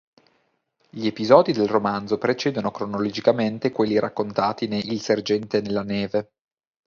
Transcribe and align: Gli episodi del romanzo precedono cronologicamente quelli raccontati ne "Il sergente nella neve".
Gli 0.89 1.05
episodi 1.05 1.53
del 1.53 1.67
romanzo 1.67 2.17
precedono 2.17 2.71
cronologicamente 2.71 3.71
quelli 3.71 3.99
raccontati 3.99 4.67
ne 4.67 4.77
"Il 4.79 4.99
sergente 4.99 5.61
nella 5.61 5.83
neve". 5.83 6.31